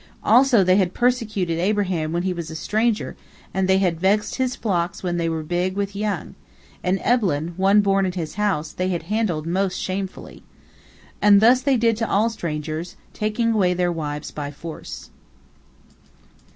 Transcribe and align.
Also 0.23 0.63
they 0.63 0.77
had 0.77 0.95
persecuted 0.95 1.59
Abraham 1.59 2.11
when 2.11 2.23
he 2.23 2.33
was 2.33 2.49
a 2.49 2.55
stranger, 2.55 3.15
and 3.53 3.67
they 3.67 3.77
had 3.77 3.99
vexed 3.99 4.37
his 4.37 4.55
flocks 4.55 5.03
when 5.03 5.17
they 5.17 5.29
were 5.29 5.43
big 5.43 5.75
with 5.75 5.95
young, 5.95 6.33
and 6.83 6.97
Eblaen, 7.03 7.53
one 7.55 7.81
born 7.81 8.07
in 8.07 8.13
his 8.13 8.33
house, 8.33 8.71
they 8.71 8.87
had 8.89 9.03
handled 9.13 9.45
most 9.45 9.77
shamefully. 9.79 10.41
And 11.21 11.39
thus 11.39 11.61
they 11.61 11.77
did 11.77 11.97
to 11.97 12.09
all 12.09 12.31
strangers, 12.31 12.95
taking 13.13 13.51
away 13.51 13.75
their 13.75 13.91
wives 13.91 14.31
by 14.31 14.49
force. 14.49 15.11